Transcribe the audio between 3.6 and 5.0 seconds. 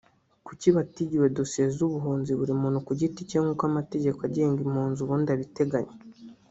amategeko agenga impunzi